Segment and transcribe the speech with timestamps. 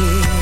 [0.00, 0.39] see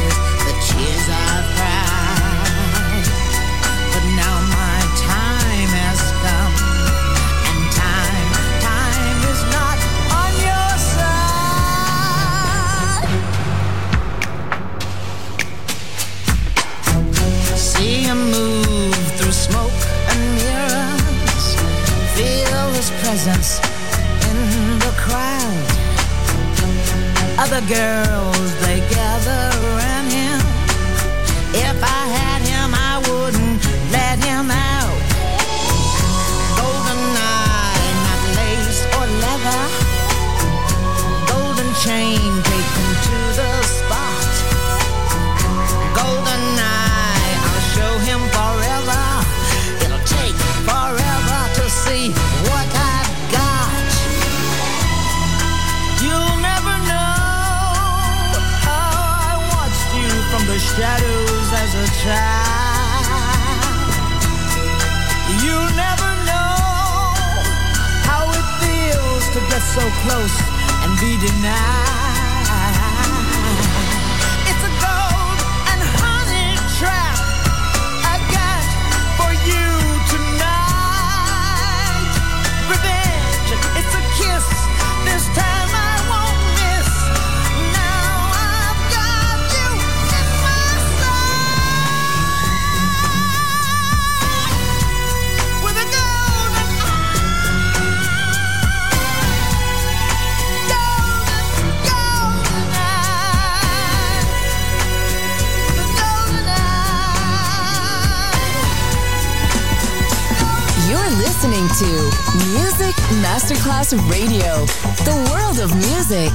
[113.38, 114.66] Masterclass Radio,
[115.04, 116.32] the world of music.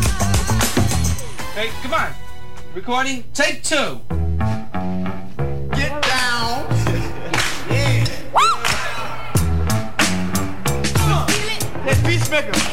[1.54, 2.14] Hey, come on.
[2.74, 4.00] Recording, take two.
[5.76, 6.66] Get down.
[7.70, 8.08] yeah.
[8.34, 8.48] Woo!
[10.94, 11.28] Come.
[11.84, 12.73] Hey, peacemaker.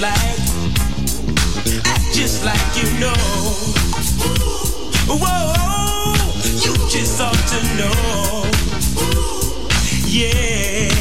[0.00, 0.38] like,
[1.84, 3.12] act just like you know.
[5.06, 6.14] Whoa,
[6.64, 8.50] you just ought to know.
[10.06, 10.99] Yeah.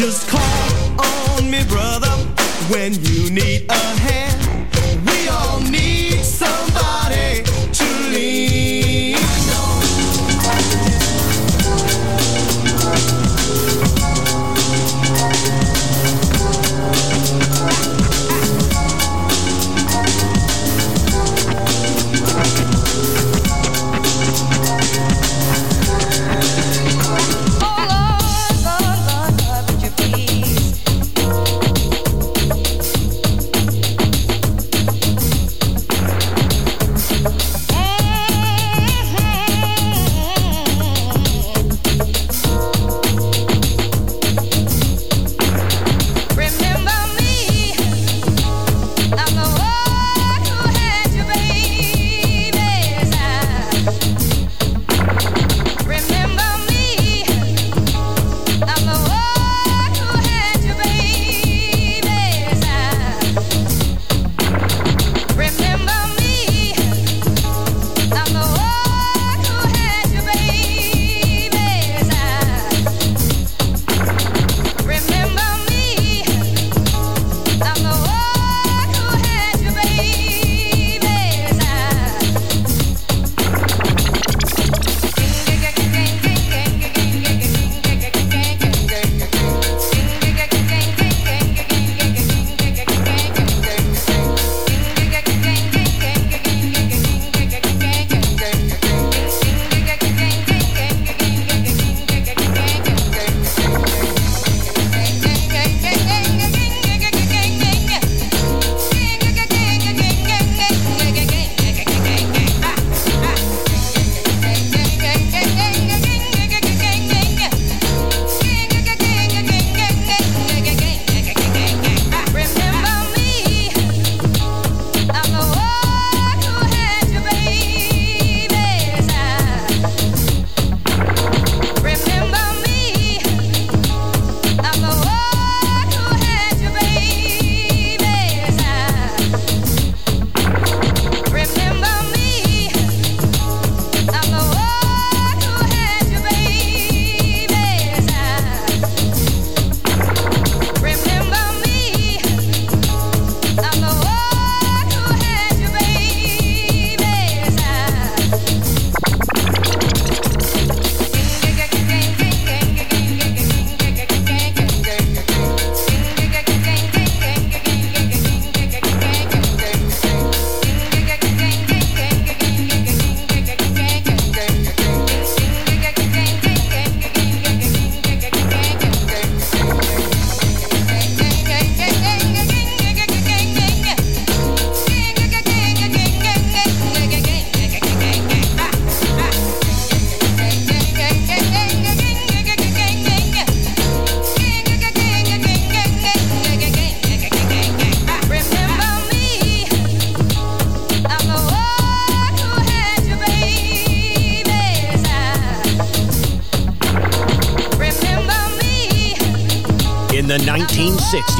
[0.00, 0.39] Just call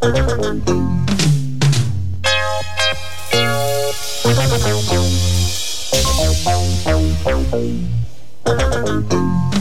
[0.00, 0.68] Thank
[9.12, 9.57] you.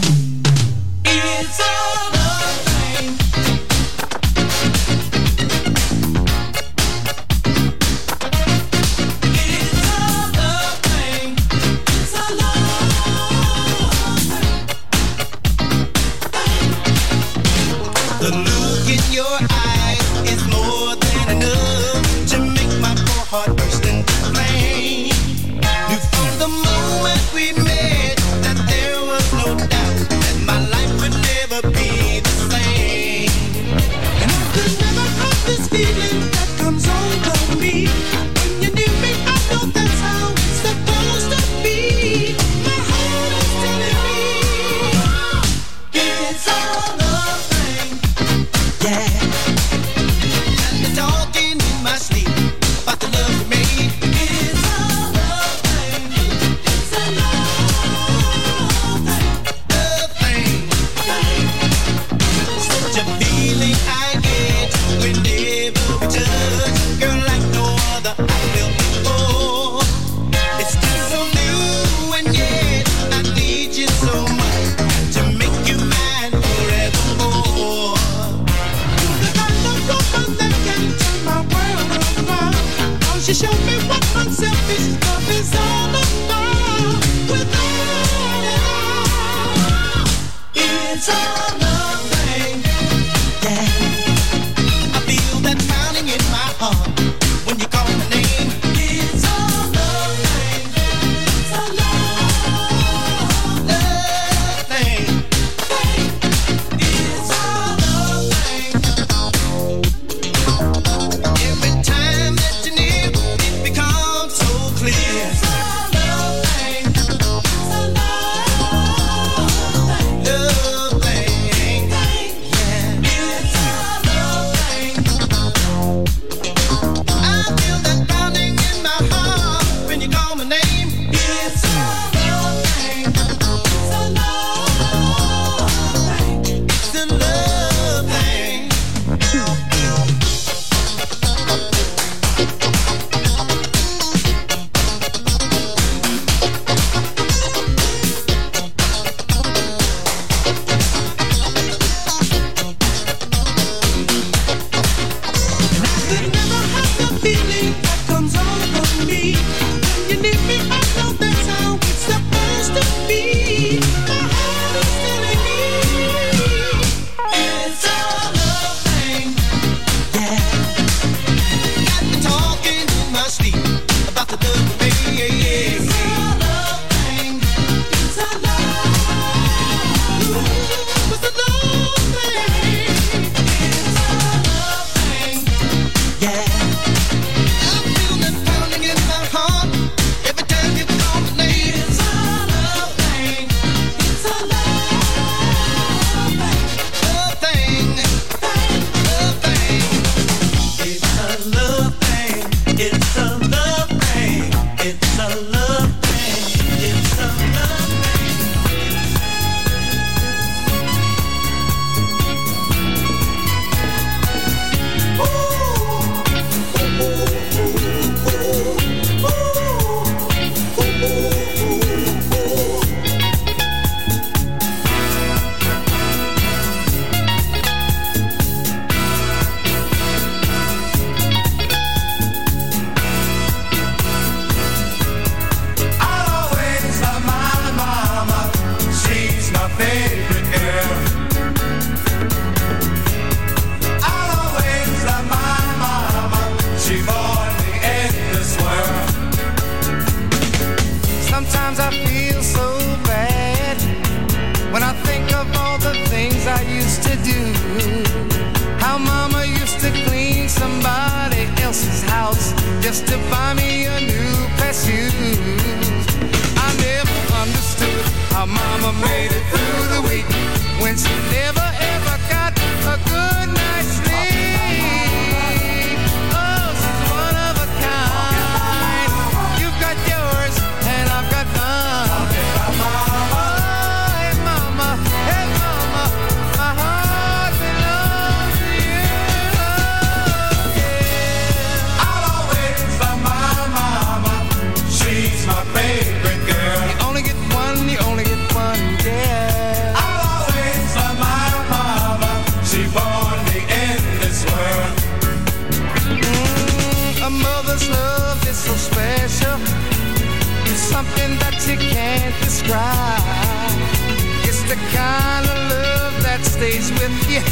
[316.58, 317.44] stays with you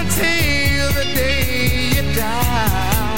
[0.00, 3.16] until the day you die.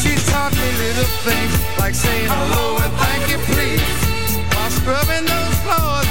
[0.00, 3.98] She taught me little things like saying hello and thank you, please,
[4.54, 6.03] while scrubbing those floors.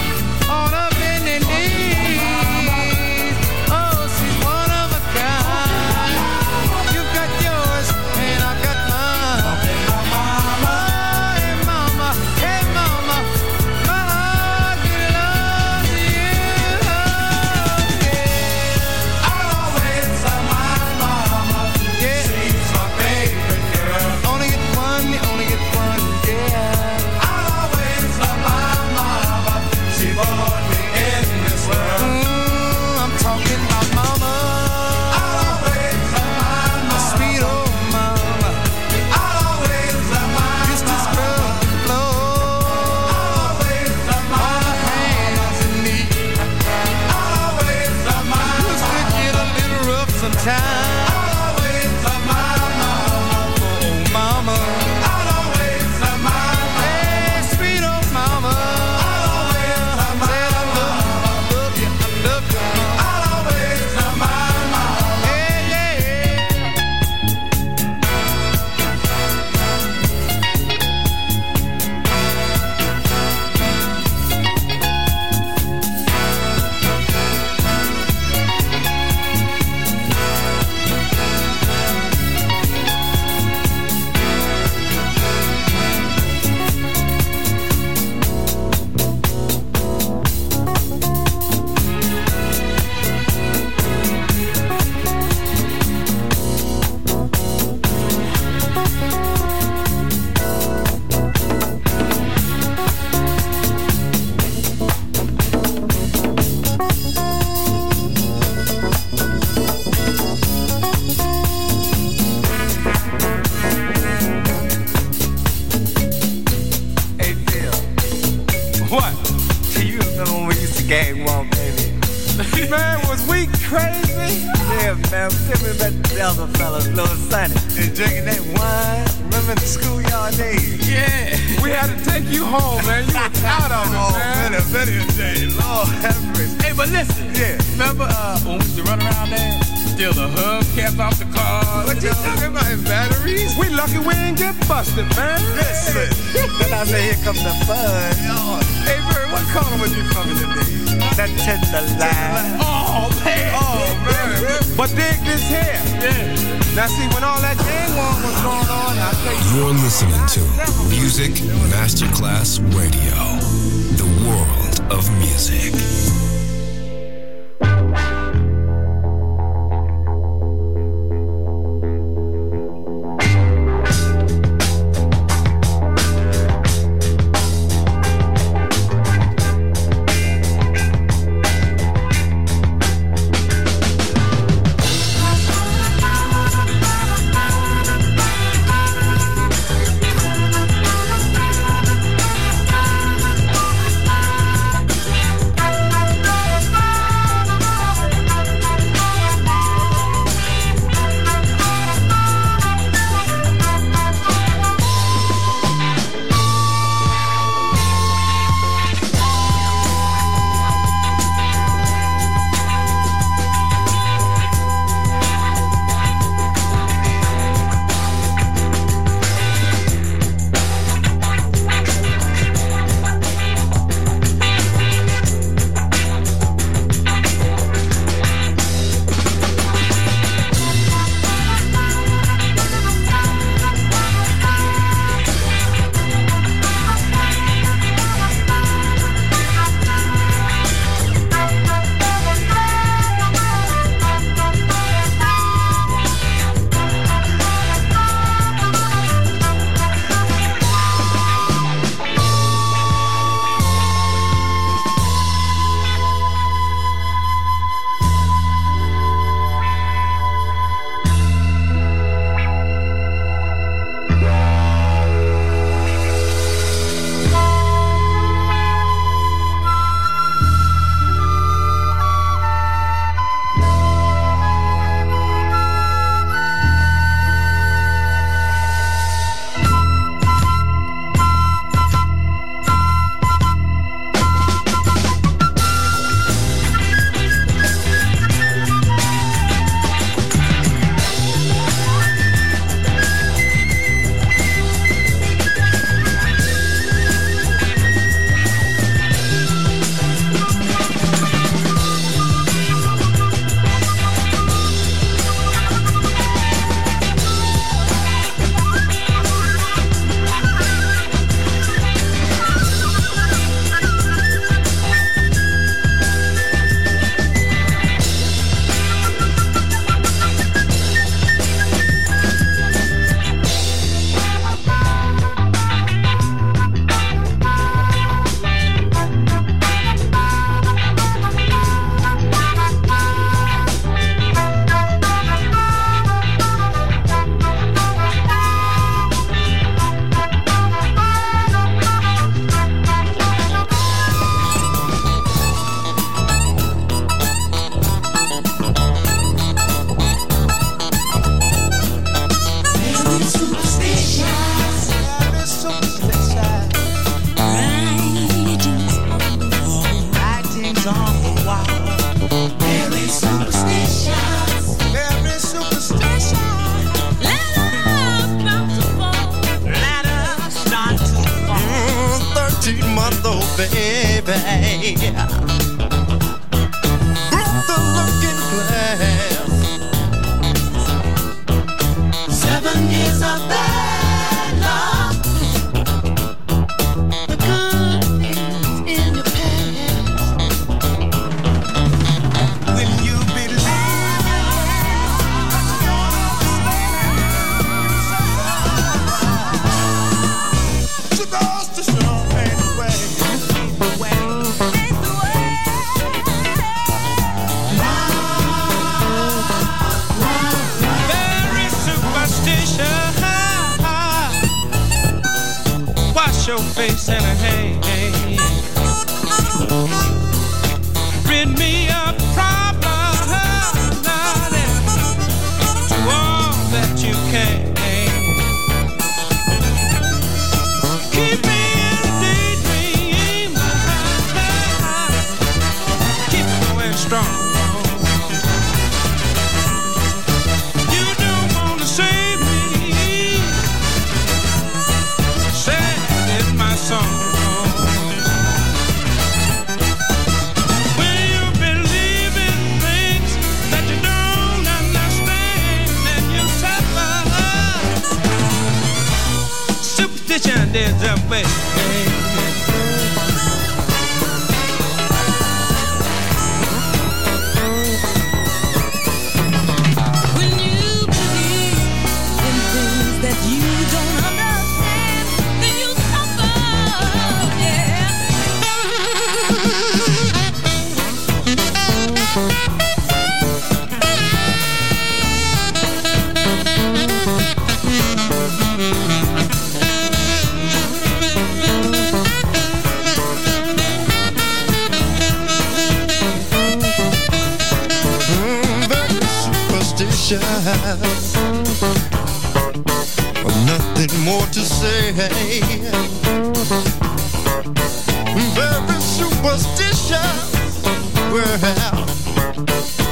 [511.64, 512.08] about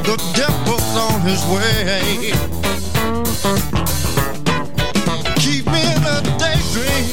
[0.03, 2.33] the devil's on his way.
[5.37, 7.05] Keep me in a daydream.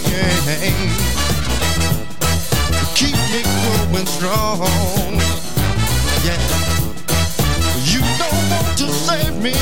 [2.96, 5.14] Keep me going strong.
[6.26, 6.42] Yeah.
[7.84, 9.54] You don't want to save me.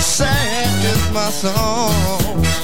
[0.00, 2.63] Sad is my song.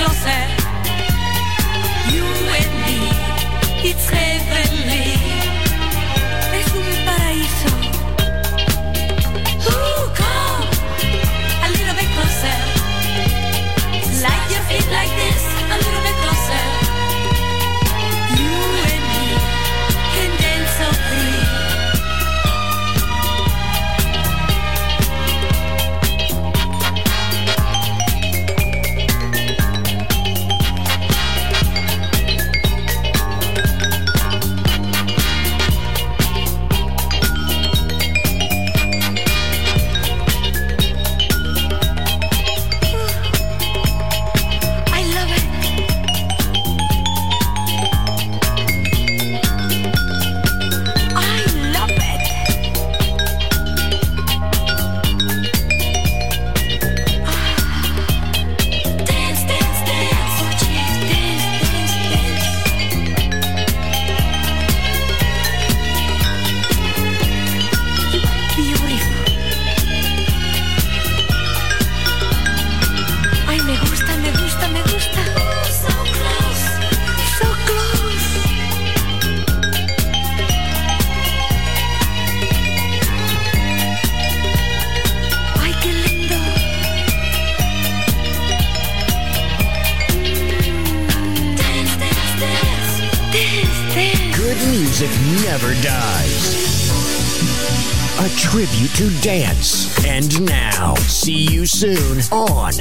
[0.00, 0.57] A